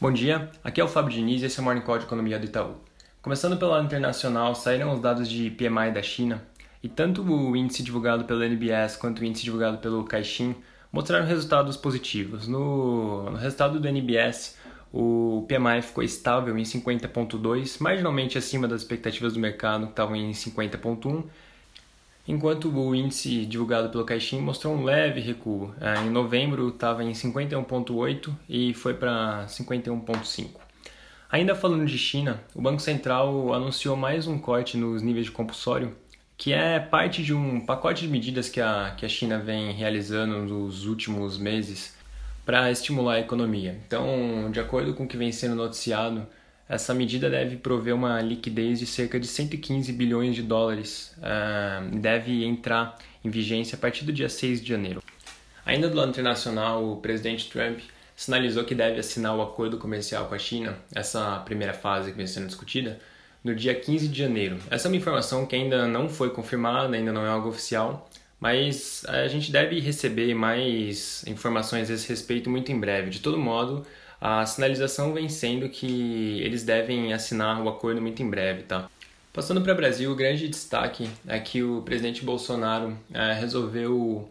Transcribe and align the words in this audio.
Bom 0.00 0.10
dia, 0.10 0.50
aqui 0.64 0.80
é 0.80 0.84
o 0.84 0.88
Fábio 0.88 1.12
Diniz 1.12 1.42
e 1.42 1.44
esse 1.44 1.58
é 1.58 1.60
o 1.60 1.64
Morning 1.64 1.82
Call 1.82 1.98
de 1.98 2.06
Economia 2.06 2.38
do 2.38 2.46
Itaú. 2.46 2.76
Começando 3.20 3.58
pelo 3.58 3.72
lado 3.72 3.84
internacional, 3.84 4.54
saíram 4.54 4.94
os 4.94 5.00
dados 5.02 5.28
de 5.28 5.50
PMI 5.50 5.92
da 5.92 6.02
China 6.02 6.42
e 6.82 6.88
tanto 6.88 7.22
o 7.22 7.54
índice 7.54 7.82
divulgado 7.82 8.24
pelo 8.24 8.42
NBS 8.42 8.96
quanto 8.96 9.20
o 9.20 9.24
índice 9.26 9.44
divulgado 9.44 9.76
pelo 9.76 10.02
Caixin 10.04 10.56
mostraram 10.90 11.26
resultados 11.26 11.76
positivos. 11.76 12.48
No, 12.48 13.24
no 13.30 13.36
resultado 13.36 13.78
do 13.78 13.86
NBS, 13.86 14.56
o 14.90 15.44
PMI 15.46 15.82
ficou 15.82 16.02
estável 16.02 16.56
em 16.56 16.62
50.2, 16.62 17.76
marginalmente 17.78 18.38
acima 18.38 18.66
das 18.66 18.80
expectativas 18.80 19.34
do 19.34 19.38
mercado, 19.38 19.84
que 19.84 19.92
estavam 19.92 20.16
em 20.16 20.30
50.1, 20.30 21.24
enquanto 22.30 22.70
o 22.70 22.94
índice 22.94 23.44
divulgado 23.44 23.90
pelo 23.90 24.04
Caixin 24.04 24.40
mostrou 24.40 24.74
um 24.74 24.84
leve 24.84 25.20
recuo. 25.20 25.74
É, 25.80 26.06
em 26.06 26.10
novembro 26.10 26.68
estava 26.68 27.02
em 27.02 27.10
51,8 27.10 28.32
e 28.48 28.72
foi 28.72 28.94
para 28.94 29.44
51,5. 29.48 30.48
Ainda 31.28 31.54
falando 31.54 31.84
de 31.86 31.98
China, 31.98 32.40
o 32.54 32.62
Banco 32.62 32.80
Central 32.80 33.52
anunciou 33.52 33.96
mais 33.96 34.26
um 34.28 34.38
corte 34.38 34.76
nos 34.76 35.02
níveis 35.02 35.26
de 35.26 35.32
compulsório, 35.32 35.96
que 36.36 36.52
é 36.52 36.78
parte 36.78 37.22
de 37.22 37.34
um 37.34 37.60
pacote 37.60 38.02
de 38.02 38.08
medidas 38.08 38.48
que 38.48 38.60
a, 38.60 38.94
que 38.96 39.04
a 39.04 39.08
China 39.08 39.38
vem 39.38 39.72
realizando 39.72 40.38
nos 40.38 40.86
últimos 40.86 41.36
meses 41.36 41.96
para 42.46 42.70
estimular 42.70 43.14
a 43.14 43.20
economia. 43.20 43.80
Então, 43.86 44.50
de 44.50 44.60
acordo 44.60 44.94
com 44.94 45.04
o 45.04 45.08
que 45.08 45.16
vem 45.16 45.32
sendo 45.32 45.54
noticiado, 45.54 46.26
essa 46.70 46.94
medida 46.94 47.28
deve 47.28 47.56
prover 47.56 47.92
uma 47.92 48.20
liquidez 48.20 48.78
de 48.78 48.86
cerca 48.86 49.18
de 49.18 49.26
115 49.26 49.92
bilhões 49.92 50.36
de 50.36 50.42
dólares. 50.42 51.12
Uh, 51.18 51.98
deve 51.98 52.44
entrar 52.44 52.96
em 53.24 53.28
vigência 53.28 53.74
a 53.74 53.78
partir 53.78 54.04
do 54.04 54.12
dia 54.12 54.28
6 54.28 54.62
de 54.62 54.68
janeiro. 54.68 55.02
Ainda 55.66 55.88
do 55.88 55.96
lado 55.96 56.10
internacional, 56.10 56.92
o 56.92 56.98
presidente 56.98 57.50
Trump 57.50 57.80
sinalizou 58.14 58.62
que 58.62 58.74
deve 58.74 59.00
assinar 59.00 59.36
o 59.36 59.42
acordo 59.42 59.78
comercial 59.78 60.26
com 60.26 60.34
a 60.36 60.38
China, 60.38 60.78
essa 60.94 61.40
primeira 61.40 61.74
fase 61.74 62.12
que 62.12 62.16
vem 62.16 62.26
sendo 62.28 62.46
discutida, 62.46 63.00
no 63.42 63.52
dia 63.52 63.74
15 63.74 64.06
de 64.06 64.16
janeiro. 64.16 64.56
Essa 64.70 64.86
é 64.86 64.90
uma 64.90 64.96
informação 64.96 65.46
que 65.46 65.56
ainda 65.56 65.88
não 65.88 66.08
foi 66.08 66.30
confirmada, 66.30 66.94
ainda 66.96 67.12
não 67.12 67.26
é 67.26 67.28
algo 67.28 67.48
oficial, 67.48 68.08
mas 68.38 69.04
a 69.08 69.26
gente 69.26 69.50
deve 69.50 69.80
receber 69.80 70.34
mais 70.34 71.24
informações 71.26 71.90
a 71.90 71.94
esse 71.94 72.08
respeito 72.08 72.48
muito 72.48 72.70
em 72.70 72.78
breve. 72.78 73.10
De 73.10 73.20
todo 73.20 73.36
modo, 73.36 73.84
a 74.20 74.44
sinalização 74.44 75.12
vem 75.12 75.28
sendo 75.28 75.68
que 75.68 76.40
eles 76.42 76.62
devem 76.62 77.12
assinar 77.12 77.60
o 77.62 77.68
acordo 77.68 78.02
muito 78.02 78.22
em 78.22 78.28
breve, 78.28 78.64
tá? 78.64 78.88
Passando 79.32 79.60
para 79.62 79.72
o 79.72 79.76
Brasil, 79.76 80.10
o 80.10 80.16
grande 80.16 80.48
destaque 80.48 81.08
é 81.26 81.38
que 81.38 81.62
o 81.62 81.82
presidente 81.82 82.24
Bolsonaro 82.24 82.98
é, 83.14 83.32
resolveu 83.32 84.28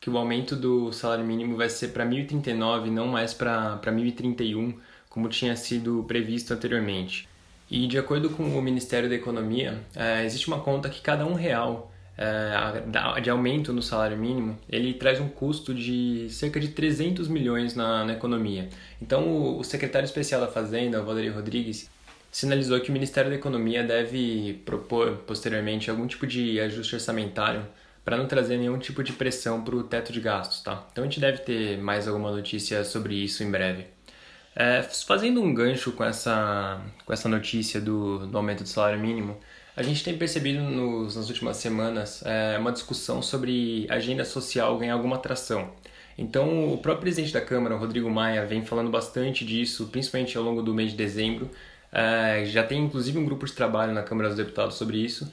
que 0.00 0.08
o 0.08 0.16
aumento 0.16 0.54
do 0.54 0.92
salário 0.92 1.24
mínimo 1.24 1.56
vai 1.56 1.68
ser 1.68 1.88
para 1.88 2.06
1.039, 2.06 2.86
não 2.86 3.08
mais 3.08 3.34
para 3.34 3.78
1.031, 3.82 4.74
como 5.10 5.28
tinha 5.28 5.56
sido 5.56 6.04
previsto 6.06 6.54
anteriormente. 6.54 7.28
E 7.68 7.88
de 7.88 7.98
acordo 7.98 8.30
com 8.30 8.44
o 8.44 8.62
Ministério 8.62 9.08
da 9.08 9.16
Economia, 9.16 9.80
é, 9.96 10.24
existe 10.24 10.46
uma 10.46 10.60
conta 10.60 10.88
que 10.88 11.00
cada 11.00 11.26
um 11.26 11.34
real 11.34 11.92
é, 12.18 13.20
de 13.20 13.30
aumento 13.30 13.72
no 13.72 13.82
salário 13.82 14.16
mínimo, 14.16 14.58
ele 14.68 14.94
traz 14.94 15.20
um 15.20 15.28
custo 15.28 15.74
de 15.74 16.28
cerca 16.30 16.58
de 16.58 16.68
300 16.68 17.28
milhões 17.28 17.74
na, 17.74 18.04
na 18.04 18.14
economia. 18.14 18.68
Então, 19.00 19.28
o, 19.28 19.58
o, 19.58 19.64
secretário 19.64 20.06
especial 20.06 20.40
da 20.40 20.48
Fazenda, 20.48 21.02
Valerio 21.02 21.34
Rodrigues, 21.34 21.90
sinalizou 22.32 22.80
que 22.80 22.90
o 22.90 22.92
Ministério 22.92 23.30
da 23.30 23.36
Economia 23.36 23.82
deve 23.82 24.62
propor 24.64 25.18
posteriormente 25.26 25.90
algum 25.90 26.06
tipo 26.06 26.26
de 26.26 26.58
ajuste 26.60 26.94
orçamentário 26.94 27.66
para 28.04 28.16
não 28.16 28.26
trazer 28.26 28.56
nenhum 28.56 28.78
tipo 28.78 29.02
de 29.02 29.12
pressão 29.12 29.62
para 29.62 29.74
o 29.74 29.82
teto 29.82 30.12
de 30.12 30.20
gastos, 30.20 30.60
tá? 30.62 30.86
Então 30.92 31.02
a 31.02 31.06
gente 31.06 31.20
deve 31.20 31.38
ter 31.38 31.78
mais 31.78 32.06
alguma 32.06 32.30
notícia 32.30 32.84
sobre 32.84 33.14
isso 33.16 33.42
em 33.42 33.50
breve. 33.50 33.86
É, 34.54 34.82
fazendo 34.82 35.42
um 35.42 35.52
gancho 35.52 35.92
com 35.92 36.04
essa, 36.04 36.80
com 37.04 37.12
essa 37.12 37.28
notícia 37.28 37.80
do, 37.80 38.26
do 38.26 38.38
aumento 38.38 38.62
do 38.62 38.68
salário 38.68 38.98
mínimo, 38.98 39.38
a 39.76 39.82
gente 39.82 40.02
tem 40.02 40.16
percebido 40.16 40.62
nos, 40.62 41.16
nas 41.16 41.28
últimas 41.28 41.58
semanas 41.58 42.22
é, 42.24 42.56
uma 42.58 42.72
discussão 42.72 43.20
sobre 43.20 43.86
agenda 43.90 44.24
social 44.24 44.78
ganhar 44.78 44.94
alguma 44.94 45.16
atração. 45.16 45.70
Então, 46.16 46.72
o 46.72 46.78
próprio 46.78 47.02
presidente 47.02 47.30
da 47.30 47.42
Câmara, 47.42 47.76
Rodrigo 47.76 48.08
Maia, 48.08 48.46
vem 48.46 48.64
falando 48.64 48.90
bastante 48.90 49.44
disso, 49.44 49.88
principalmente 49.92 50.36
ao 50.38 50.42
longo 50.42 50.62
do 50.62 50.72
mês 50.72 50.92
de 50.92 50.96
dezembro. 50.96 51.50
É, 51.92 52.44
já 52.46 52.62
tem 52.64 52.82
inclusive 52.82 53.18
um 53.18 53.24
grupo 53.26 53.44
de 53.44 53.52
trabalho 53.52 53.92
na 53.92 54.02
Câmara 54.02 54.28
dos 54.28 54.38
Deputados 54.38 54.76
sobre 54.76 54.96
isso. 54.96 55.30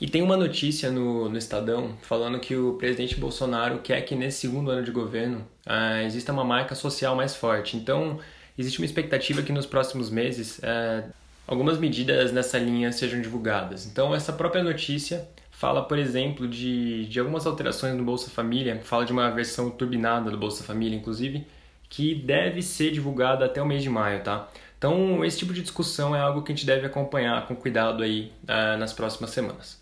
E 0.00 0.08
tem 0.08 0.22
uma 0.22 0.36
notícia 0.36 0.90
no, 0.90 1.28
no 1.28 1.38
Estadão 1.38 1.96
falando 2.02 2.40
que 2.40 2.56
o 2.56 2.74
presidente 2.74 3.14
Bolsonaro 3.14 3.78
quer 3.78 4.02
que 4.02 4.16
nesse 4.16 4.40
segundo 4.40 4.72
ano 4.72 4.82
de 4.82 4.90
governo 4.90 5.46
é, 5.64 6.04
exista 6.04 6.32
uma 6.32 6.44
marca 6.44 6.74
social 6.74 7.14
mais 7.14 7.36
forte. 7.36 7.76
Então, 7.76 8.18
existe 8.58 8.80
uma 8.80 8.86
expectativa 8.86 9.40
que 9.40 9.52
nos 9.52 9.66
próximos 9.66 10.10
meses 10.10 10.60
é, 10.64 11.04
algumas 11.46 11.78
medidas 11.78 12.32
nessa 12.32 12.58
linha 12.58 12.92
sejam 12.92 13.20
divulgadas. 13.20 13.86
Então, 13.86 14.14
essa 14.14 14.32
própria 14.32 14.62
notícia 14.62 15.28
fala, 15.50 15.82
por 15.82 15.98
exemplo, 15.98 16.48
de, 16.48 17.06
de 17.06 17.20
algumas 17.20 17.46
alterações 17.46 17.94
no 17.94 18.04
Bolsa 18.04 18.30
Família, 18.30 18.80
fala 18.82 19.04
de 19.04 19.12
uma 19.12 19.30
versão 19.30 19.70
turbinada 19.70 20.30
do 20.30 20.36
Bolsa 20.36 20.64
Família, 20.64 20.96
inclusive, 20.96 21.46
que 21.88 22.14
deve 22.14 22.60
ser 22.60 22.90
divulgada 22.90 23.44
até 23.44 23.62
o 23.62 23.66
mês 23.66 23.82
de 23.82 23.88
maio, 23.88 24.22
tá? 24.22 24.48
Então, 24.76 25.24
esse 25.24 25.38
tipo 25.38 25.54
de 25.54 25.62
discussão 25.62 26.14
é 26.14 26.20
algo 26.20 26.42
que 26.42 26.52
a 26.52 26.54
gente 26.54 26.66
deve 26.66 26.86
acompanhar 26.86 27.46
com 27.46 27.54
cuidado 27.54 28.02
aí 28.02 28.32
uh, 28.42 28.76
nas 28.78 28.92
próximas 28.92 29.30
semanas. 29.30 29.80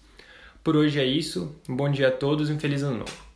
Por 0.62 0.76
hoje 0.76 1.00
é 1.00 1.04
isso, 1.04 1.56
um 1.68 1.74
bom 1.74 1.90
dia 1.90 2.08
a 2.08 2.12
todos 2.12 2.48
e 2.48 2.52
um 2.52 2.60
feliz 2.60 2.82
ano 2.82 2.98
novo. 2.98 3.31